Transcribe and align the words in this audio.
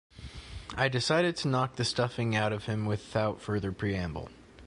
I 0.75 0.89
decided 0.89 1.35
to 1.37 1.47
knock 1.47 1.75
the 1.75 1.85
stuffing 1.85 2.35
out 2.35 2.51
of 2.51 2.65
him 2.65 2.87
without 2.87 3.39
further 3.39 3.71
preamble. 3.71 4.29